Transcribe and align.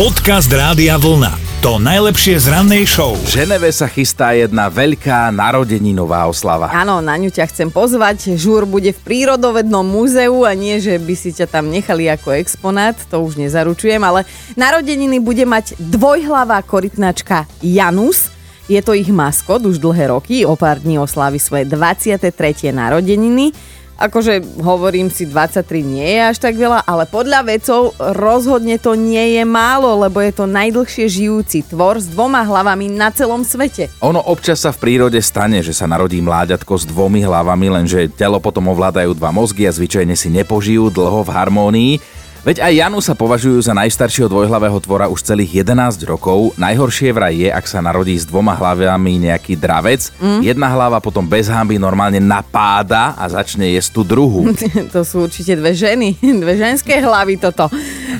Podcast 0.00 0.48
Rádia 0.48 0.96
Vlna. 0.96 1.60
To 1.60 1.76
najlepšie 1.76 2.40
z 2.40 2.48
rannej 2.48 2.88
show. 2.88 3.12
V 3.20 3.36
Ženeve 3.36 3.68
sa 3.68 3.84
chystá 3.84 4.32
jedna 4.32 4.72
veľká 4.72 5.28
narodeninová 5.28 6.24
oslava. 6.24 6.72
Áno, 6.72 7.04
na 7.04 7.20
ňu 7.20 7.28
ťa 7.28 7.44
chcem 7.52 7.68
pozvať. 7.68 8.32
Žúr 8.32 8.64
bude 8.64 8.96
v 8.96 9.00
prírodovednom 9.04 9.84
múzeu 9.84 10.48
a 10.48 10.56
nie, 10.56 10.80
že 10.80 10.96
by 10.96 11.12
si 11.12 11.36
ťa 11.36 11.52
tam 11.52 11.68
nechali 11.68 12.08
ako 12.08 12.32
exponát, 12.32 12.96
to 13.12 13.20
už 13.20 13.36
nezaručujem, 13.36 14.00
ale 14.00 14.24
narodeniny 14.56 15.20
bude 15.20 15.44
mať 15.44 15.76
dvojhlavá 15.76 16.64
korytnačka 16.64 17.44
Janus. 17.60 18.32
Je 18.72 18.80
to 18.80 18.96
ich 18.96 19.12
maskot 19.12 19.68
už 19.68 19.76
dlhé 19.76 20.16
roky, 20.16 20.48
o 20.48 20.56
pár 20.56 20.80
dní 20.80 20.96
oslávi 20.96 21.36
svoje 21.36 21.68
23. 21.68 22.72
narodeniny 22.72 23.52
akože 24.00 24.64
hovorím 24.64 25.12
si 25.12 25.28
23 25.28 25.84
nie 25.84 26.16
je 26.16 26.20
až 26.32 26.36
tak 26.40 26.56
veľa, 26.56 26.88
ale 26.88 27.04
podľa 27.04 27.44
vedcov 27.44 27.92
rozhodne 28.16 28.80
to 28.80 28.96
nie 28.96 29.36
je 29.36 29.44
málo, 29.44 30.00
lebo 30.00 30.24
je 30.24 30.32
to 30.32 30.48
najdlhšie 30.48 31.04
žijúci 31.04 31.68
tvor 31.68 32.00
s 32.00 32.08
dvoma 32.08 32.40
hlavami 32.40 32.88
na 32.88 33.12
celom 33.12 33.44
svete. 33.44 33.92
Ono 34.00 34.24
občas 34.24 34.64
sa 34.64 34.72
v 34.72 34.80
prírode 34.80 35.20
stane, 35.20 35.60
že 35.60 35.76
sa 35.76 35.84
narodí 35.84 36.24
mláďatko 36.24 36.72
s 36.80 36.88
dvomi 36.88 37.20
hlavami, 37.20 37.68
lenže 37.68 38.08
telo 38.16 38.40
potom 38.40 38.72
ovládajú 38.72 39.12
dva 39.12 39.28
mozgy 39.28 39.68
a 39.68 39.76
zvyčajne 39.76 40.16
si 40.16 40.32
nepožijú 40.32 40.88
dlho 40.88 41.20
v 41.20 41.30
harmónii. 41.36 41.92
Veď 42.40 42.64
aj 42.64 42.72
Janu 42.72 43.04
sa 43.04 43.12
považujú 43.12 43.60
za 43.60 43.76
najstaršieho 43.76 44.24
dvojhlavého 44.24 44.80
tvora 44.80 45.12
už 45.12 45.20
celých 45.20 45.60
11 45.60 46.08
rokov. 46.08 46.56
Najhoršie 46.56 47.12
vraj 47.12 47.36
je, 47.36 47.52
ak 47.52 47.68
sa 47.68 47.84
narodí 47.84 48.16
s 48.16 48.24
dvoma 48.24 48.56
hlavami 48.56 49.28
nejaký 49.28 49.60
dravec. 49.60 50.08
Mm. 50.16 50.40
Jedna 50.48 50.72
hlava 50.72 51.04
potom 51.04 51.28
bez 51.28 51.52
hamby 51.52 51.76
normálne 51.76 52.16
napáda 52.16 53.12
a 53.20 53.28
začne 53.28 53.68
jesť 53.76 53.92
tú 53.92 54.02
druhú. 54.08 54.56
to 54.96 55.04
sú 55.04 55.28
určite 55.28 55.52
dve 55.52 55.76
ženy, 55.76 56.16
dve 56.42 56.56
ženské 56.56 57.04
hlavy 57.04 57.36
toto. 57.36 57.68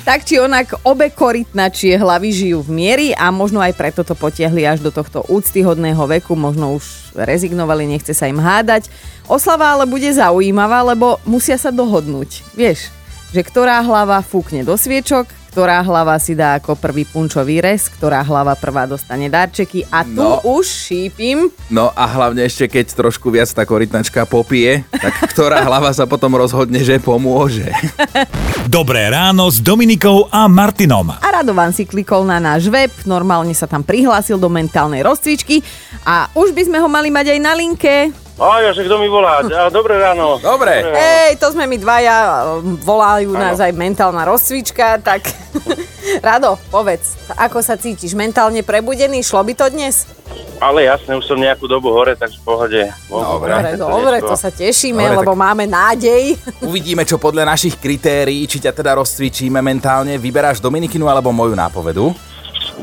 Tak 0.04 0.28
či 0.28 0.36
onak 0.36 0.84
obe 0.84 1.08
korytnačie 1.08 1.96
hlavy 1.96 2.28
žijú 2.28 2.60
v 2.60 2.76
miery 2.76 3.06
a 3.16 3.32
možno 3.32 3.64
aj 3.64 3.72
preto 3.72 4.04
to 4.04 4.12
potiahli 4.12 4.68
až 4.68 4.84
do 4.84 4.92
tohto 4.92 5.24
úctyhodného 5.32 6.04
veku, 6.20 6.36
možno 6.36 6.76
už 6.76 7.16
rezignovali, 7.16 7.88
nechce 7.88 8.12
sa 8.12 8.28
im 8.28 8.36
hádať. 8.36 8.92
Oslava 9.24 9.72
ale 9.72 9.88
bude 9.88 10.12
zaujímavá, 10.12 10.84
lebo 10.84 11.16
musia 11.24 11.56
sa 11.56 11.72
dohodnúť. 11.72 12.44
Vieš, 12.52 12.99
že 13.30 13.46
ktorá 13.46 13.78
hlava 13.86 14.18
fúkne 14.26 14.66
do 14.66 14.74
sviečok, 14.74 15.40
ktorá 15.50 15.82
hlava 15.82 16.14
si 16.22 16.38
dá 16.38 16.62
ako 16.62 16.78
prvý 16.78 17.02
punčový 17.02 17.58
rez, 17.58 17.90
ktorá 17.90 18.22
hlava 18.22 18.54
prvá 18.54 18.86
dostane 18.86 19.26
darčeky 19.26 19.82
a 19.90 20.06
tu 20.06 20.22
no. 20.22 20.38
už 20.46 20.62
šípim. 20.62 21.50
No 21.66 21.90
a 21.90 22.06
hlavne 22.06 22.46
ešte 22.46 22.70
keď 22.70 22.94
trošku 22.94 23.34
viac 23.34 23.50
tá 23.50 23.66
korytnačka 23.66 24.30
popije, 24.30 24.86
tak 24.94 25.14
ktorá 25.34 25.66
hlava 25.66 25.90
sa 25.90 26.06
potom 26.06 26.38
rozhodne, 26.38 26.78
že 26.86 27.02
pomôže. 27.02 27.66
Dobré 28.70 29.10
ráno 29.10 29.50
s 29.50 29.58
Dominikou 29.58 30.30
a 30.30 30.46
Martinom. 30.46 31.18
A 31.18 31.28
Radovan 31.42 31.74
si 31.74 31.82
klikol 31.82 32.22
na 32.22 32.38
náš 32.38 32.70
web, 32.70 32.94
normálne 33.02 33.54
sa 33.54 33.66
tam 33.66 33.82
prihlásil 33.82 34.38
do 34.38 34.46
mentálnej 34.46 35.02
rozcvičky 35.02 35.66
a 36.06 36.30
už 36.38 36.54
by 36.54 36.62
sme 36.70 36.78
ho 36.78 36.86
mali 36.86 37.10
mať 37.10 37.34
aj 37.34 37.38
na 37.42 37.52
linke. 37.58 38.14
A 38.40 38.64
ja, 38.64 38.72
že 38.72 38.88
kto 38.88 38.96
mi 38.96 39.12
volá? 39.12 39.44
Dobré 39.68 40.00
ráno. 40.00 40.40
Dobre. 40.40 40.80
Dobré 40.80 40.96
ráno. 40.96 40.96
Hej, 40.96 41.30
to 41.36 41.52
sme 41.52 41.68
my 41.68 41.76
dvaja, 41.76 42.16
volajú 42.80 43.36
ano. 43.36 43.40
nás 43.44 43.60
aj 43.60 43.72
mentálna 43.76 44.24
rozcvička, 44.24 44.96
tak 45.04 45.28
Rado, 46.24 46.56
povedz, 46.72 47.20
ako 47.36 47.60
sa 47.60 47.76
cítiš? 47.76 48.16
Mentálne 48.16 48.64
prebudený? 48.64 49.20
Šlo 49.20 49.44
by 49.44 49.52
to 49.52 49.68
dnes? 49.68 50.08
Ale 50.60 50.84
jasne, 50.84 51.16
už 51.16 51.24
som 51.24 51.40
nejakú 51.40 51.64
dobu 51.68 51.88
hore, 51.92 52.16
takže 52.16 52.40
v 52.40 52.44
pohode. 52.44 52.82
Dobre, 53.08 53.52
dobre, 53.52 53.70
dobre 53.76 54.16
to 54.20 54.36
sa 54.36 54.52
tešíme, 54.52 55.00
dobre, 55.00 55.16
lebo 55.20 55.32
tak... 55.32 55.40
máme 55.40 55.64
nádej. 55.68 56.36
Uvidíme, 56.68 57.04
čo 57.04 57.20
podľa 57.20 57.48
našich 57.48 57.76
kritérií, 57.76 58.44
či 58.48 58.60
ťa 58.60 58.72
teda 58.72 58.96
rozcvičíme 59.00 59.60
mentálne. 59.60 60.16
Vyberáš 60.16 60.60
Dominikinu 60.60 61.08
alebo 61.08 61.32
moju 61.32 61.52
nápovedu? 61.52 62.12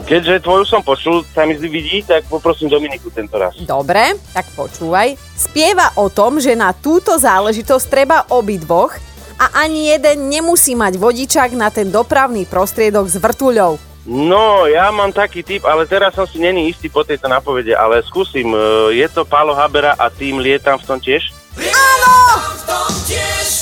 Keďže 0.06 0.45
tvoju 0.45 0.64
som 0.67 0.86
počul, 0.86 1.26
sa 1.34 1.48
mi 1.48 1.58
vidí, 1.58 2.06
tak 2.06 2.30
poprosím 2.30 2.70
Dominiku 2.70 3.09
tento 3.09 3.40
raz. 3.40 3.58
Dobre, 3.64 4.14
tak 4.36 4.45
počúvaj. 4.54 5.17
Spieva 5.34 5.95
o 5.98 6.12
tom, 6.12 6.38
že 6.38 6.54
na 6.54 6.76
túto 6.76 7.17
záležitosť 7.17 7.86
treba 7.89 8.27
obidvoch 8.30 8.94
a 9.38 9.66
ani 9.66 9.94
jeden 9.94 10.30
nemusí 10.30 10.77
mať 10.77 10.98
vodičak 10.98 11.54
na 11.58 11.73
ten 11.73 11.89
dopravný 11.89 12.45
prostriedok 12.45 13.05
s 13.10 13.17
vrtuľou. 13.17 13.77
No, 14.08 14.64
ja 14.72 14.88
mám 14.88 15.11
taký 15.11 15.44
typ, 15.44 15.67
ale 15.67 15.83
teraz 15.83 16.16
som 16.16 16.23
si 16.23 16.39
není 16.39 16.72
istý 16.72 16.88
po 16.88 17.04
tejto 17.04 17.27
napovede, 17.27 17.76
ale 17.76 17.99
skúsim. 18.08 18.48
E, 18.55 18.95
je 18.95 19.08
to 19.11 19.27
Pálo 19.27 19.52
Habera 19.52 19.99
a 19.99 20.08
tým 20.08 20.39
lietam 20.39 20.80
v 20.80 20.88
tom 20.88 20.95
tiež? 20.95 21.27
Áno! 21.60 22.16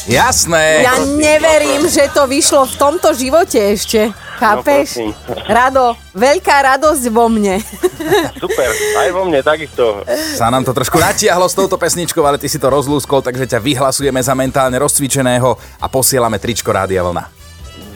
Jasné. 0.05 0.85
Ja 0.85 1.01
neverím, 1.01 1.89
že 1.89 2.05
to 2.13 2.29
vyšlo 2.29 2.69
v 2.69 2.75
tomto 2.77 3.09
živote 3.17 3.57
ešte. 3.57 4.13
Chápeš? 4.35 4.99
No, 4.99 5.15
Rado, 5.47 5.85
veľká 6.11 6.75
radosť 6.75 7.03
vo 7.11 7.31
mne. 7.31 7.59
Super, 8.43 8.69
aj 8.99 9.09
vo 9.15 9.23
mne 9.25 9.39
takisto. 9.39 10.03
Sa 10.35 10.51
nám 10.51 10.67
to 10.67 10.75
trošku 10.75 10.99
natiahlo 10.99 11.47
s 11.47 11.55
touto 11.55 11.79
pesničkou, 11.79 12.21
ale 12.21 12.35
ty 12.35 12.51
si 12.51 12.59
to 12.59 12.67
rozlúskol, 12.67 13.23
takže 13.23 13.47
ťa 13.47 13.59
vyhlasujeme 13.63 14.19
za 14.19 14.35
mentálne 14.35 14.75
rozcvičeného 14.75 15.55
a 15.79 15.85
posielame 15.87 16.35
tričko 16.35 16.75
Rádia 16.75 17.01
Vlna. 17.01 17.31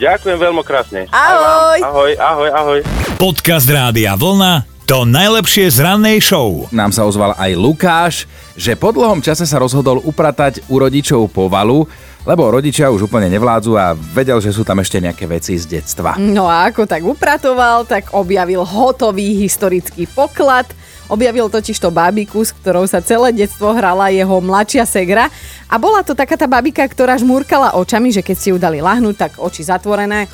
Ďakujem 0.00 0.38
veľmi 0.40 0.62
krásne. 0.64 1.04
Ahoj. 1.12 1.78
Ahoj, 1.84 2.12
ahoj, 2.16 2.50
ahoj. 2.56 2.78
Podcast 3.20 3.68
Rádia 3.68 4.16
Vlna 4.16 4.80
to 4.90 5.06
najlepšie 5.06 5.70
z 5.70 5.86
rannej 5.86 6.18
show. 6.18 6.66
Nám 6.74 6.90
sa 6.90 7.06
ozval 7.06 7.30
aj 7.38 7.54
Lukáš, 7.54 8.26
že 8.58 8.74
po 8.74 8.90
dlhom 8.90 9.22
čase 9.22 9.46
sa 9.46 9.62
rozhodol 9.62 10.02
upratať 10.02 10.66
u 10.66 10.82
rodičov 10.82 11.30
povalu, 11.30 11.86
lebo 12.30 12.46
rodičia 12.46 12.94
už 12.94 13.10
úplne 13.10 13.26
nevládzu 13.26 13.74
a 13.74 13.98
vedel, 14.14 14.38
že 14.38 14.54
sú 14.54 14.62
tam 14.62 14.78
ešte 14.78 15.02
nejaké 15.02 15.26
veci 15.26 15.58
z 15.58 15.66
detstva. 15.66 16.14
No 16.14 16.46
a 16.46 16.70
ako 16.70 16.86
tak 16.86 17.02
upratoval, 17.02 17.82
tak 17.82 18.14
objavil 18.14 18.62
hotový 18.62 19.34
historický 19.34 20.06
poklad. 20.06 20.70
Objavil 21.10 21.50
totiž 21.50 21.74
to 21.82 21.90
babiku, 21.90 22.46
s 22.46 22.54
ktorou 22.54 22.86
sa 22.86 23.02
celé 23.02 23.34
detstvo 23.34 23.74
hrala 23.74 24.14
jeho 24.14 24.38
mladšia 24.38 24.86
segra. 24.86 25.26
A 25.66 25.74
bola 25.74 26.06
to 26.06 26.14
taká 26.14 26.38
tá 26.38 26.46
babika, 26.46 26.86
ktorá 26.86 27.18
žmúrkala 27.18 27.74
očami, 27.74 28.14
že 28.14 28.22
keď 28.22 28.36
ste 28.38 28.54
ju 28.54 28.62
dali 28.62 28.78
lahnúť, 28.78 29.16
tak 29.18 29.32
oči 29.42 29.66
zatvorené 29.66 30.30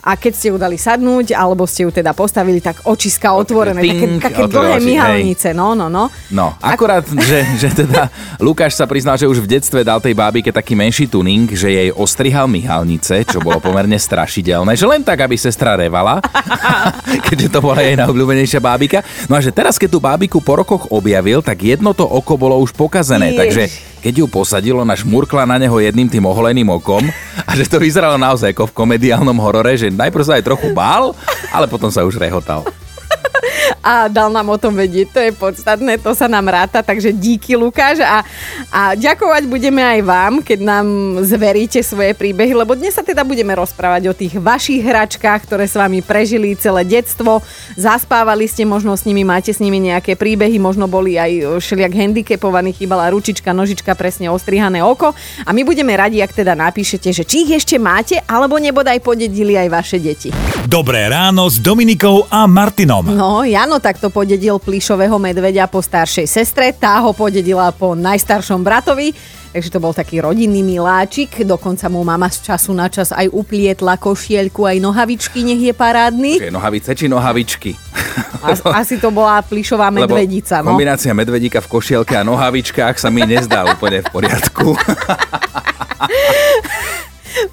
a 0.00 0.16
keď 0.16 0.32
ste 0.32 0.48
ju 0.48 0.56
dali 0.56 0.80
sadnúť, 0.80 1.36
alebo 1.36 1.68
ste 1.68 1.84
ju 1.84 1.92
teda 1.92 2.16
postavili, 2.16 2.64
tak 2.64 2.88
očiska 2.88 3.36
otvorené, 3.36 3.84
Ting, 3.84 4.16
také, 4.16 4.48
také 4.48 4.48
dlhé 4.48 4.78
myhalnice, 4.80 5.52
no, 5.52 5.76
no, 5.76 5.92
no. 5.92 6.08
No, 6.32 6.56
akorát, 6.60 7.04
že, 7.28 7.44
že 7.60 7.68
teda 7.84 8.08
Lukáš 8.40 8.80
sa 8.80 8.88
priznal, 8.88 9.20
že 9.20 9.28
už 9.28 9.44
v 9.44 9.60
detstve 9.60 9.84
dal 9.84 10.00
tej 10.00 10.16
bábike 10.16 10.48
taký 10.48 10.72
menší 10.72 11.04
tuning, 11.04 11.52
že 11.52 11.68
jej 11.68 11.90
ostrihal 11.92 12.48
myhalnice, 12.48 13.28
čo 13.28 13.44
bolo 13.44 13.60
pomerne 13.60 14.00
strašidelné, 14.00 14.72
že 14.72 14.88
len 14.88 15.04
tak, 15.04 15.20
aby 15.20 15.36
sestra 15.36 15.76
revala, 15.76 16.24
keďže 17.28 17.52
to 17.52 17.60
bola 17.60 17.84
jej 17.84 17.96
najobľúbenejšia 18.00 18.60
bábika. 18.60 19.04
No 19.28 19.36
a 19.36 19.44
že 19.44 19.52
teraz, 19.52 19.76
keď 19.76 19.88
tú 19.92 20.00
bábiku 20.00 20.40
po 20.40 20.56
rokoch 20.56 20.88
objavil, 20.88 21.44
tak 21.44 21.60
jedno 21.60 21.92
to 21.92 22.08
oko 22.08 22.40
bolo 22.40 22.56
už 22.64 22.72
pokazené, 22.72 23.36
Jež. 23.36 23.38
takže 23.38 23.62
keď 24.00 24.24
ju 24.24 24.26
posadilo, 24.32 24.80
na 24.80 24.96
žmurkla 24.96 25.44
na 25.44 25.60
neho 25.60 25.76
jedným 25.76 26.08
tým 26.08 26.24
oholeným 26.24 26.72
okom 26.72 27.04
a 27.44 27.52
že 27.52 27.68
to 27.68 27.76
vyzeralo 27.76 28.16
naozaj 28.16 28.56
ako 28.56 28.72
v 28.72 28.76
komediálnom 28.76 29.36
horore, 29.36 29.76
že 29.76 29.89
najprv 29.94 30.24
sa 30.26 30.36
aj 30.38 30.46
trochu 30.46 30.70
bál, 30.74 31.12
ale 31.50 31.66
potom 31.70 31.90
sa 31.90 32.06
už 32.06 32.18
rehotal 32.18 32.66
a 33.80 34.12
dal 34.12 34.28
nám 34.28 34.52
o 34.52 34.60
tom 34.60 34.76
vedieť. 34.76 35.06
To 35.12 35.20
je 35.20 35.32
podstatné, 35.32 35.96
to 36.00 36.12
sa 36.12 36.28
nám 36.28 36.52
ráta, 36.52 36.84
takže 36.84 37.16
díky 37.16 37.56
Lukáš 37.56 38.04
a, 38.04 38.20
a 38.68 38.80
ďakovať 38.92 39.48
budeme 39.48 39.80
aj 39.80 40.00
vám, 40.04 40.32
keď 40.44 40.58
nám 40.60 40.86
zveríte 41.24 41.80
svoje 41.80 42.12
príbehy, 42.12 42.52
lebo 42.52 42.76
dnes 42.76 42.92
sa 42.92 43.00
teda 43.00 43.24
budeme 43.24 43.56
rozprávať 43.56 44.02
o 44.12 44.14
tých 44.16 44.36
vašich 44.36 44.84
hračkách, 44.84 45.48
ktoré 45.48 45.64
s 45.64 45.76
vami 45.76 46.04
prežili 46.04 46.52
celé 46.60 46.84
detstvo, 46.84 47.40
zaspávali 47.74 48.44
ste, 48.44 48.68
možno 48.68 48.92
s 48.92 49.08
nimi, 49.08 49.24
máte 49.24 49.50
s 49.56 49.64
nimi 49.64 49.80
nejaké 49.80 50.12
príbehy, 50.14 50.60
možno 50.60 50.84
boli 50.84 51.16
aj 51.16 51.60
všelijak 51.64 51.92
handicapovaní, 51.96 52.76
chýbala 52.76 53.08
ručička, 53.08 53.56
nožička, 53.56 53.96
presne 53.96 54.28
ostrihané 54.28 54.84
oko 54.84 55.16
a 55.44 55.50
my 55.56 55.64
budeme 55.64 55.96
radi, 55.96 56.20
ak 56.20 56.36
teda 56.36 56.52
napíšete, 56.52 57.08
že 57.16 57.24
či 57.24 57.48
ich 57.48 57.56
ešte 57.56 57.80
máte, 57.80 58.20
alebo 58.28 58.60
nebodaj 58.60 59.00
podedili 59.00 59.56
aj 59.56 59.68
vaše 59.72 59.96
deti. 59.96 60.28
Dobré 60.68 61.08
ráno 61.08 61.48
s 61.48 61.56
Dominikou 61.56 62.28
a 62.28 62.44
Martinom. 62.44 63.08
No, 63.08 63.40
Jan 63.42 63.69
Áno, 63.70 63.78
tak 63.78 64.02
to 64.02 64.10
podedil 64.10 64.58
plíšového 64.58 65.14
medveďa 65.22 65.70
po 65.70 65.78
staršej 65.78 66.26
sestre, 66.26 66.74
tá 66.74 66.98
ho 67.06 67.14
podedila 67.14 67.70
po 67.70 67.94
najstaršom 67.94 68.66
bratovi, 68.66 69.14
takže 69.54 69.70
to 69.70 69.78
bol 69.78 69.94
taký 69.94 70.18
rodinný 70.18 70.58
miláčik, 70.66 71.46
dokonca 71.46 71.86
mu 71.86 72.02
mama 72.02 72.26
z 72.26 72.50
času 72.50 72.74
na 72.74 72.90
čas 72.90 73.14
aj 73.14 73.30
uplietla 73.30 73.94
košielku, 73.94 74.66
aj 74.66 74.74
nohavičky, 74.82 75.46
nech 75.46 75.62
je 75.62 75.70
parádny. 75.70 76.42
Čiže 76.42 76.50
nohavice 76.50 76.90
či 76.98 77.06
nohavičky? 77.06 77.78
Asi 78.74 78.98
to 78.98 79.14
bola 79.14 79.38
plíšová 79.38 79.86
medvedica. 79.94 80.66
No? 80.66 80.74
Kombinácia 80.74 81.14
medvedíka 81.14 81.62
v 81.62 81.70
košielke 81.70 82.18
a 82.18 82.26
nohavičkách 82.26 82.98
sa 82.98 83.06
mi 83.06 83.22
nezdá 83.22 83.70
úplne 83.70 84.02
v 84.02 84.10
poriadku. 84.10 84.74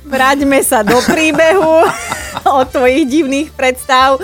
Vráťme 0.09 0.65
sa 0.65 0.81
do 0.81 0.97
príbehu 1.05 1.85
od 2.60 2.68
tvojich 2.69 3.06
divných 3.07 3.50
predstav. 3.54 4.22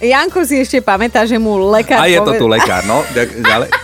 Janko 0.00 0.42
si 0.42 0.60
ešte 0.60 0.80
pamätá, 0.80 1.26
že 1.26 1.38
mu 1.38 1.58
lekár... 1.70 2.02
A 2.02 2.10
je 2.10 2.18
to 2.20 2.32
tu 2.34 2.46
lekár, 2.50 2.82
no. 2.84 3.02
Ďalej. 3.16 3.68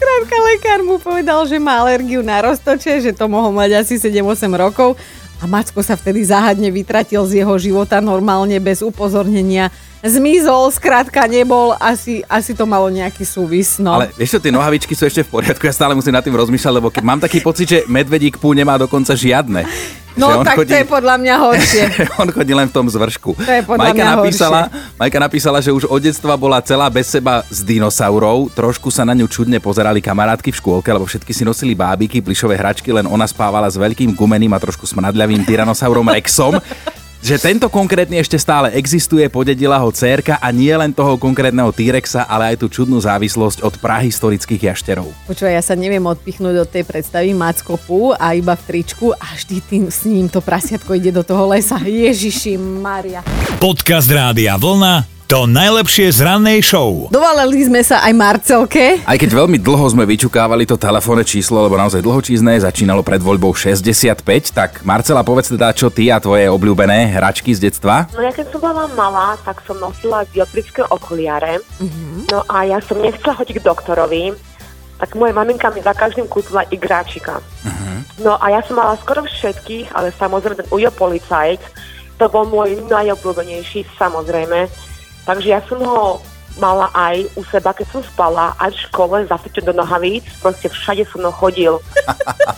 Skrátka, 0.00 0.36
lekár 0.52 0.80
mu 0.80 0.96
povedal, 0.96 1.44
že 1.44 1.60
má 1.60 1.84
alergiu 1.84 2.24
na 2.24 2.40
roztoče, 2.40 3.04
že 3.04 3.12
to 3.12 3.28
mohol 3.28 3.52
mať 3.52 3.84
asi 3.84 4.00
7-8 4.00 4.48
rokov. 4.56 4.96
a 5.40 5.48
Macko 5.48 5.80
sa 5.80 5.96
vtedy 5.96 6.20
záhadne 6.24 6.68
vytratil 6.68 7.24
z 7.24 7.44
jeho 7.44 7.56
života 7.56 8.00
normálne 8.04 8.60
bez 8.60 8.84
upozornenia. 8.84 9.72
Zmizol, 10.00 10.72
skrátka 10.72 11.28
nebol, 11.28 11.76
asi, 11.76 12.24
asi 12.24 12.56
to 12.56 12.64
malo 12.64 12.88
nejaký 12.88 13.20
súvis. 13.20 13.76
No. 13.76 14.00
Ale 14.00 14.08
vieš 14.16 14.36
čo, 14.36 14.40
tie 14.40 14.48
nohavičky 14.48 14.96
sú 14.96 15.04
ešte 15.04 15.28
v 15.28 15.40
poriadku, 15.40 15.60
ja 15.68 15.76
stále 15.76 15.92
musím 15.92 16.16
nad 16.16 16.24
tým 16.24 16.32
rozmýšľať, 16.32 16.72
lebo 16.72 16.88
keď 16.88 17.04
mám 17.04 17.20
taký 17.20 17.44
pocit, 17.44 17.68
že 17.68 17.78
medvedík 17.84 18.40
pú 18.40 18.56
nemá 18.56 18.80
dokonca 18.80 19.12
žiadne. 19.12 19.68
No 20.20 20.44
tak 20.44 20.56
chodí, 20.60 20.70
to 20.70 20.76
je 20.76 20.86
podľa 20.86 21.16
mňa 21.16 21.34
horšie. 21.40 21.84
on 22.22 22.28
chodí 22.28 22.52
len 22.52 22.68
v 22.68 22.74
tom 22.76 22.86
zvršku. 22.86 23.40
To 23.40 23.52
je 23.56 23.62
podľa 23.64 23.90
Majka 23.90 23.96
mňa 23.96 24.06
napísala, 24.12 24.60
horšie. 24.68 25.00
Majka 25.00 25.18
napísala, 25.18 25.58
že 25.64 25.70
už 25.72 25.88
od 25.88 26.00
detstva 26.04 26.36
bola 26.36 26.60
celá 26.60 26.86
bez 26.92 27.08
seba 27.08 27.40
z 27.48 27.64
dinosaurov. 27.64 28.52
Trošku 28.52 28.92
sa 28.92 29.08
na 29.08 29.16
ňu 29.16 29.26
čudne 29.26 29.56
pozerali 29.58 30.04
kamarátky 30.04 30.52
v 30.52 30.58
škôlke, 30.60 30.92
lebo 30.92 31.08
všetky 31.08 31.32
si 31.32 31.42
nosili 31.42 31.72
bábiky, 31.72 32.20
plišové 32.20 32.60
hračky, 32.60 32.92
len 32.92 33.08
ona 33.08 33.24
spávala 33.24 33.66
s 33.66 33.80
veľkým 33.80 34.12
gumeným 34.12 34.52
a 34.52 34.60
trošku 34.60 34.84
smradľavým 34.84 35.42
tyranosaurom 35.48 36.04
Rexom 36.12 36.60
že 37.20 37.36
tento 37.36 37.68
konkrétny 37.68 38.16
ešte 38.16 38.40
stále 38.40 38.72
existuje, 38.74 39.28
podedila 39.28 39.76
ho 39.76 39.92
cérka 39.92 40.40
a 40.40 40.48
nie 40.48 40.72
len 40.72 40.90
toho 40.90 41.20
konkrétneho 41.20 41.68
T-Rexa, 41.68 42.24
ale 42.24 42.56
aj 42.56 42.64
tú 42.64 42.66
čudnú 42.72 42.96
závislosť 42.96 43.60
od 43.60 43.76
prahistorických 43.76 44.72
jašterov. 44.72 45.08
Počúvaj, 45.28 45.60
ja 45.60 45.62
sa 45.62 45.76
neviem 45.76 46.02
odpichnúť 46.02 46.56
od 46.64 46.68
tej 46.72 46.84
predstavy 46.88 47.36
Mackopu 47.36 48.16
a 48.16 48.32
iba 48.32 48.56
v 48.56 48.62
tričku 48.64 49.12
a 49.12 49.26
vždy 49.36 49.56
tým, 49.68 49.84
s 49.92 50.08
ním 50.08 50.32
to 50.32 50.40
prasiatko 50.40 50.96
ide 50.96 51.12
do 51.12 51.20
toho 51.20 51.44
lesa. 51.52 51.76
Ježiši 51.84 52.56
Maria. 52.56 53.20
Podcast 53.60 54.08
Rádia 54.08 54.56
Vlna 54.56 55.19
to 55.30 55.46
najlepšie 55.46 56.10
z 56.10 56.26
rannej 56.26 56.58
show. 56.58 57.06
Dovalili 57.06 57.62
sme 57.62 57.86
sa 57.86 58.02
aj 58.02 58.12
Marcelke. 58.18 58.98
Aj 59.06 59.14
keď 59.14 59.38
veľmi 59.38 59.62
dlho 59.62 59.86
sme 59.86 60.02
vyčukávali 60.02 60.66
to 60.66 60.74
telefónne 60.74 61.22
číslo, 61.22 61.62
lebo 61.62 61.78
naozaj 61.78 62.02
dlhočízne, 62.02 62.58
začínalo 62.58 63.06
pred 63.06 63.22
voľbou 63.22 63.54
65, 63.54 64.26
tak 64.50 64.82
Marcela, 64.82 65.22
povedz 65.22 65.54
teda, 65.54 65.70
čo 65.70 65.86
ty 65.86 66.10
a 66.10 66.18
tvoje 66.18 66.50
obľúbené 66.50 67.14
hračky 67.14 67.54
z 67.54 67.70
detstva? 67.70 68.10
No 68.10 68.26
ja 68.26 68.34
keď 68.34 68.50
som 68.50 68.58
bola 68.58 68.90
malá, 68.98 69.38
tak 69.46 69.62
som 69.70 69.78
nosila 69.78 70.26
dioptrické 70.34 70.82
okuliare. 70.90 71.62
No 72.26 72.42
a 72.50 72.66
ja 72.66 72.82
som 72.82 72.98
nechcela 72.98 73.38
chodiť 73.38 73.62
k 73.62 73.66
doktorovi, 73.70 74.34
tak 74.98 75.14
moja 75.14 75.30
maminka 75.30 75.70
mi 75.70 75.78
za 75.78 75.94
každým 75.94 76.26
kúpila 76.26 76.66
igráčika. 76.74 77.38
No 78.18 78.34
a 78.34 78.50
ja 78.50 78.66
som 78.66 78.74
mala 78.74 78.98
skoro 78.98 79.22
všetkých, 79.22 79.94
ale 79.94 80.10
samozrejme 80.10 80.66
ten 80.66 80.70
Ujo 80.74 80.90
policajt, 80.90 81.62
to 82.18 82.26
bol 82.26 82.50
môj 82.50 82.82
najobľúbenejší, 82.90 83.86
samozrejme. 83.94 84.89
Takže 85.24 85.48
ja 85.48 85.60
som 85.64 85.78
ho 85.78 86.18
mala 86.58 86.90
aj 86.92 87.24
u 87.38 87.42
seba, 87.46 87.70
keď 87.70 87.86
som 87.88 88.02
spala, 88.02 88.52
aj 88.58 88.74
v 88.74 88.82
škole, 88.90 89.16
zafičen 89.24 89.64
do 89.64 89.72
nohavíc, 89.72 90.26
proste 90.38 90.66
všade 90.66 91.06
som 91.06 91.22
ho 91.22 91.32
chodil. 91.32 91.78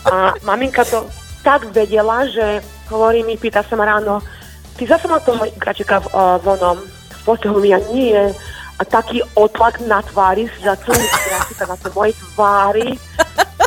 A 0.09 0.33
maminka 0.43 0.83
to 0.83 1.05
tak 1.43 1.69
vedela, 1.71 2.25
že 2.27 2.63
hovorí 2.89 3.23
mi, 3.23 3.37
pýta 3.37 3.61
sa 3.63 3.75
ma 3.75 3.85
ráno, 3.85 4.23
ty 4.75 4.87
zase 4.87 5.07
mal 5.07 5.21
toho 5.21 5.45
igračeka 5.45 6.01
v, 6.01 6.07
uh, 6.11 6.39
vonom. 6.41 6.79
Hovorím, 7.23 7.71
ja 7.71 7.79
nie. 7.93 8.19
A 8.79 8.83
taký 8.83 9.23
otlak 9.37 9.79
na 9.87 10.03
tvári 10.03 10.51
si 10.51 10.67
za 10.67 10.75
celý 10.83 10.99
igračeka 10.99 11.71
na 11.71 11.77
tej 11.79 11.93
mojej 11.93 12.15
tvári. 12.35 12.89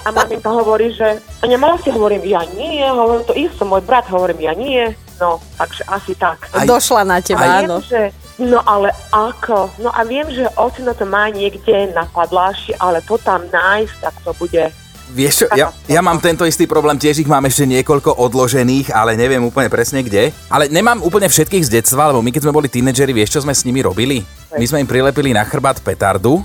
A 0.03 0.11
maminka 0.11 0.49
hovorí, 0.51 0.91
že 0.91 1.17
a 1.39 1.43
nemala 1.47 1.79
si, 1.79 1.89
hovorím, 1.89 2.25
ja 2.27 2.43
nie, 2.53 2.83
hovorím 2.83 3.23
to 3.23 3.33
isto, 3.33 3.63
môj 3.63 3.81
brat, 3.81 4.05
hovorím, 4.11 4.41
ja 4.43 4.53
nie. 4.53 4.91
No, 5.15 5.39
takže 5.55 5.81
asi 5.87 6.11
tak. 6.19 6.43
Aj- 6.51 6.67
Došla 6.67 7.07
na 7.07 7.23
teba, 7.23 7.63
áno. 7.63 7.79
viem, 7.79 7.87
že, 7.87 8.01
no 8.39 8.59
ale 8.63 8.91
ako? 9.11 9.71
No 9.79 9.89
a 9.91 10.03
viem, 10.03 10.27
že 10.31 10.47
ocino 10.59 10.91
to 10.91 11.07
má 11.07 11.31
niekde 11.31 11.91
na 11.95 12.03
padláši, 12.07 12.75
ale 12.79 12.99
to 13.03 13.15
tam 13.19 13.47
nájsť, 13.47 13.95
tak 14.01 14.15
to 14.23 14.31
bude... 14.35 14.71
Vieš 15.05 15.45
čo, 15.45 15.47
ja, 15.53 15.69
ja 15.85 16.01
mám 16.01 16.17
tento 16.17 16.49
istý 16.49 16.65
problém, 16.65 16.97
tiež 16.97 17.21
ich 17.21 17.29
mám 17.29 17.45
ešte 17.45 17.69
niekoľko 17.69 18.17
odložených, 18.25 18.89
ale 18.89 19.13
neviem 19.13 19.39
úplne 19.45 19.69
presne 19.69 20.01
kde. 20.01 20.33
Ale 20.49 20.65
nemám 20.65 20.97
úplne 21.05 21.29
všetkých 21.29 21.61
z 21.61 21.73
detstva, 21.77 22.09
lebo 22.09 22.25
my 22.25 22.33
keď 22.33 22.41
sme 22.49 22.55
boli 22.57 22.67
tínedžeri, 22.67 23.13
vieš 23.13 23.37
čo 23.37 23.43
sme 23.45 23.53
s 23.53 23.63
nimi 23.69 23.85
robili? 23.85 24.25
My 24.57 24.65
sme 24.65 24.81
im 24.81 24.89
prilepili 24.89 25.29
na 25.29 25.45
chrbát 25.45 25.77
petardu 25.77 26.41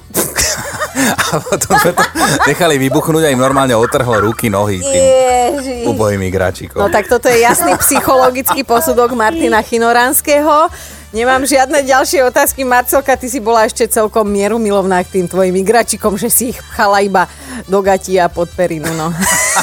a 1.24 1.40
potom 1.40 1.72
sme 1.80 1.92
to 1.96 2.04
nechali 2.44 2.76
vybuchnúť 2.76 3.30
a 3.30 3.32
im 3.32 3.40
normálne 3.40 3.72
otrhlo 3.72 4.28
ruky, 4.28 4.52
nohy 4.52 4.84
tým 4.84 5.04
Ježiš. 5.08 5.88
ubojím 5.88 6.28
igračikom. 6.28 6.84
No 6.84 6.92
tak 6.92 7.08
toto 7.08 7.32
je 7.32 7.40
jasný 7.40 7.72
psychologický 7.80 8.60
posudok 8.60 9.16
Martina 9.16 9.64
Chinoranského. 9.64 10.68
Nemám 11.10 11.42
žiadne 11.42 11.82
ďalšie 11.82 12.22
otázky. 12.22 12.62
Marcelka, 12.62 13.18
ty 13.18 13.26
si 13.26 13.42
bola 13.42 13.66
ešte 13.66 13.82
celkom 13.90 14.30
mieru 14.30 14.62
milovná 14.62 15.02
k 15.02 15.18
tým 15.18 15.26
tvojim 15.26 15.58
igračikom, 15.58 16.14
že 16.14 16.30
si 16.30 16.54
ich 16.54 16.58
pchala 16.70 17.02
iba 17.02 17.26
do 17.66 17.82
gatí 17.82 18.14
a 18.14 18.30
pod 18.30 18.46
perinu. 18.54 18.86
No. 18.94 19.10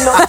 No. 0.04 0.14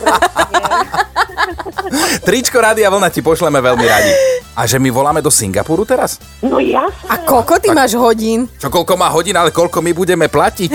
Tričko 2.26 2.62
Rádia 2.62 2.87
Vlna 2.87 3.11
ti 3.11 3.19
pošleme 3.19 3.59
veľmi 3.59 3.82
radi. 3.82 4.12
A 4.55 4.67
že 4.67 4.79
my 4.79 4.91
voláme 4.94 5.19
do 5.19 5.31
Singapuru 5.31 5.82
teraz? 5.82 6.23
no 6.38 6.62
jasne. 6.62 7.11
A 7.11 7.19
koľko 7.26 7.59
ty 7.59 7.75
máš 7.75 7.99
hodín? 7.99 8.47
Čo 8.59 8.71
koľko 8.71 8.94
má 8.94 9.11
hodín, 9.11 9.35
ale 9.35 9.50
koľko 9.50 9.82
my 9.82 9.91
budeme 9.94 10.26
platiť? 10.31 10.71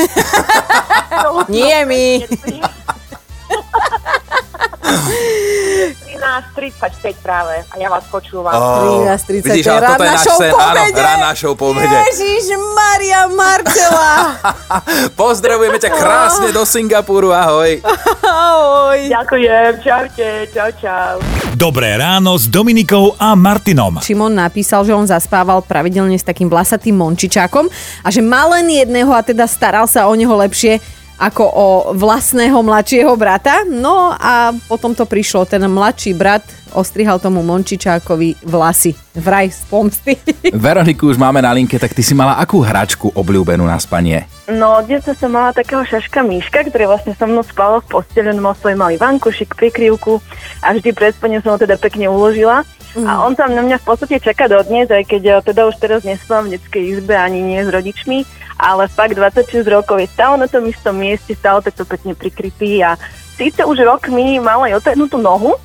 No, 1.24 1.44
Nie 1.56 1.88
my. 1.88 2.04
13.35 6.24 7.20
práve 7.20 7.68
a 7.68 7.76
ja 7.76 7.92
vás 7.92 8.08
počúvam. 8.08 8.56
Oh, 8.56 9.04
13.30, 9.12 9.44
vidíš, 9.44 9.66
to 9.68 9.72
je 9.72 9.76
ale 9.76 9.84
toto 9.92 10.04
je 10.04 10.08
náš 10.08 10.24
show 10.24 10.38
sen, 10.40 10.52
áno, 10.56 10.82
ranná 10.96 11.32
show 11.36 11.54
po 11.60 11.76
obede. 11.76 11.92
Ježiš 11.92 12.56
Maria 12.72 13.28
Marcela. 13.28 14.40
Pozdravujeme 15.20 15.76
ťa 15.84 15.92
krásne 15.92 16.50
do 16.56 16.64
Singapuru, 16.64 17.36
ahoj. 17.36 17.84
Ahoj. 18.24 19.00
Ďakujem, 19.12 19.72
čaute, 19.84 20.48
čau, 20.56 20.70
čau. 20.80 21.14
Dobré 21.60 22.00
ráno 22.00 22.40
s 22.40 22.48
Dominikou 22.48 23.20
a 23.20 23.36
Martinom. 23.36 24.00
Šimon 24.00 24.32
napísal, 24.32 24.88
že 24.88 24.96
on 24.96 25.04
zaspával 25.04 25.60
pravidelne 25.60 26.16
s 26.16 26.24
takým 26.24 26.48
vlasatým 26.48 26.96
mončičákom 26.96 27.68
a 28.00 28.08
že 28.08 28.24
mal 28.24 28.48
len 28.56 28.72
jedného 28.72 29.12
a 29.12 29.20
teda 29.20 29.44
staral 29.44 29.92
sa 29.92 30.08
o 30.08 30.14
neho 30.16 30.32
lepšie 30.40 31.03
ako 31.18 31.44
o 31.46 31.68
vlastného 31.94 32.58
mladšieho 32.60 33.14
brata. 33.16 33.64
No 33.68 34.14
a 34.14 34.52
potom 34.68 34.98
to 34.98 35.06
prišlo, 35.06 35.46
ten 35.46 35.62
mladší 35.70 36.18
brat 36.18 36.44
ostrihal 36.74 37.22
tomu 37.22 37.46
mončičákovi 37.46 38.44
vlasy. 38.44 38.98
Vraj 39.14 39.54
z 39.54 39.62
pomsty. 39.70 40.14
Veroniku 40.58 41.14
už 41.14 41.22
máme 41.22 41.38
na 41.46 41.54
linke, 41.54 41.78
tak 41.78 41.94
ty 41.94 42.02
si 42.02 42.18
mala 42.18 42.42
akú 42.42 42.66
hračku 42.66 43.14
obľúbenú 43.14 43.62
na 43.62 43.78
spanie? 43.78 44.26
No, 44.50 44.82
detstva 44.82 45.14
som 45.14 45.32
mala 45.32 45.54
takého 45.54 45.86
šaška 45.86 46.26
Míška, 46.26 46.66
ktorý 46.68 46.90
vlastne 46.90 47.14
so 47.14 47.30
mnou 47.30 47.46
spal 47.46 47.80
v 47.86 47.94
posteli, 47.94 48.34
on 48.34 48.42
mal 48.42 48.58
svoj 48.58 48.74
malý 48.74 48.98
vankušik, 48.98 49.54
prikryvku 49.54 50.18
a 50.66 50.74
vždy 50.74 50.90
pred 50.98 51.14
spaním 51.14 51.46
som 51.46 51.56
ho 51.56 51.62
teda 51.62 51.78
pekne 51.78 52.10
uložila. 52.10 52.66
A 52.94 53.26
on 53.26 53.34
tam 53.34 53.58
na 53.58 53.66
mňa 53.66 53.82
v 53.82 53.86
podstate 53.90 54.22
čaká 54.22 54.46
dodnes, 54.46 54.86
aj 54.86 55.10
keď 55.10 55.22
ja 55.26 55.38
teda 55.42 55.66
už 55.66 55.82
teraz 55.82 56.06
nespám 56.06 56.46
v 56.46 56.58
detskej 56.58 56.94
izbe 56.94 57.18
ani 57.18 57.42
nie 57.42 57.66
s 57.66 57.70
rodičmi, 57.74 58.22
ale 58.58 58.88
fakt 58.88 59.16
26 59.16 59.66
rokov 59.68 60.00
je 60.00 60.08
stále 60.12 60.36
na 60.38 60.48
tom 60.48 60.66
istom 60.68 60.96
mieste, 60.98 61.34
stále 61.36 61.62
takto 61.62 61.84
pekne 61.84 62.14
prikrytý 62.14 62.84
a 62.84 62.96
síce 63.38 63.66
už 63.66 63.84
rokmi 63.84 64.38
mal 64.40 64.62
aj 64.64 64.80
otrhnutú 64.84 65.18
nohu, 65.18 65.58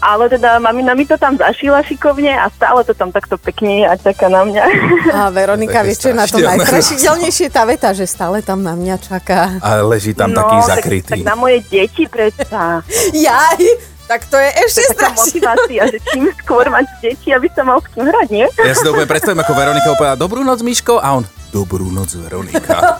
ale 0.00 0.28
teda 0.28 0.60
mamina 0.60 0.92
mi 0.92 1.08
to 1.08 1.16
tam 1.16 1.40
zašila 1.40 1.80
šikovne 1.82 2.36
a 2.36 2.52
stále 2.52 2.84
to 2.84 2.92
tam 2.92 3.08
takto 3.08 3.40
pekne 3.40 3.88
a 3.88 3.96
čaká 3.96 4.28
na 4.28 4.44
mňa. 4.44 4.64
A 5.10 5.20
Veronika, 5.32 5.80
vieš, 5.80 6.06
čo 6.06 6.08
je 6.12 6.16
na 6.16 6.26
to 6.28 6.36
najstrašidelnejšie 6.38 7.48
tá 7.48 7.64
veta, 7.64 7.90
že 7.96 8.04
stále 8.04 8.44
tam 8.44 8.60
na 8.60 8.76
mňa 8.76 8.96
čaká. 9.00 9.56
A 9.64 9.80
leží 9.80 10.12
tam 10.12 10.36
no, 10.36 10.44
taký 10.44 10.56
tak, 10.60 10.68
zakrytý. 10.76 11.12
Tak 11.16 11.24
na 11.24 11.34
moje 11.34 11.64
deti 11.72 12.04
predsa. 12.04 12.84
Jaj, 13.16 13.62
tak 14.06 14.28
to 14.30 14.36
je 14.38 14.48
To 14.52 14.60
ešte 14.68 14.80
je 14.80 14.88
taká 14.94 15.08
strašné. 15.10 15.18
motivácia, 15.18 15.82
že 15.90 15.98
čím 16.12 16.24
skôr 16.44 16.64
mať 16.70 16.86
deti, 17.02 17.28
aby 17.34 17.48
sa 17.50 17.66
mal 17.66 17.82
s 17.82 17.86
kým 17.90 18.06
hrať, 18.06 18.28
nie? 18.30 18.46
Ja 18.62 18.74
si 18.76 18.84
to 18.86 18.94
úplne 18.94 19.10
predstavím, 19.10 19.42
ako 19.42 19.52
Veronika 19.56 19.88
opovedala 19.90 20.20
Dobrú 20.20 20.44
noc, 20.46 20.62
Miško, 20.62 21.00
a 21.02 21.18
on 21.18 21.24
Dobrú 21.56 21.88
noc, 21.88 22.12
Veronika. 22.20 22.76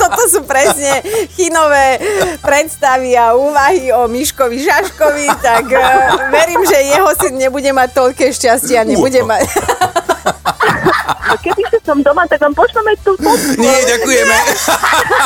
Toto 0.00 0.22
sú 0.28 0.44
presne 0.44 1.00
chinové 1.32 1.96
predstavy 2.44 3.16
a 3.16 3.32
úvahy 3.32 3.88
o 3.96 4.04
Miškovi 4.04 4.60
Žaškovi, 4.68 5.40
tak 5.40 5.72
uh, 5.72 6.28
verím, 6.28 6.60
že 6.68 6.84
jeho 6.84 7.16
syn 7.16 7.40
nebude 7.40 7.72
mať 7.72 7.96
toľké 7.96 8.28
šťastie 8.36 8.76
a 8.76 8.84
nebude 8.84 9.24
mať... 9.24 9.48
No 11.30 11.38
keby 11.38 11.62
som 11.86 12.02
doma, 12.02 12.26
tak 12.26 12.42
vám 12.42 12.50
pošleme 12.52 12.90
tú 13.06 13.14
fotku. 13.14 13.54
Nie, 13.54 13.86
ďakujeme. 13.86 14.36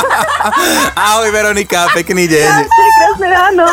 Ahoj, 1.09 1.33
Veronika, 1.33 1.89
pekný 1.97 2.29
deň. 2.29 2.51
Krásne 2.69 3.27
ráno. 3.33 3.65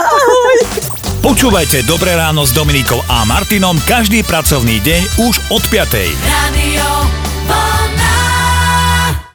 Počúvajte 1.19 1.83
Dobré 1.83 2.15
ráno 2.15 2.47
s 2.47 2.55
Dominikou 2.55 3.03
a 3.11 3.27
Martinom 3.27 3.75
každý 3.83 4.23
pracovný 4.23 4.79
deň 4.79 5.01
už 5.27 5.35
od 5.51 5.63
5. 5.67 5.91
Radio 6.23 7.20
Bye. 7.51 7.90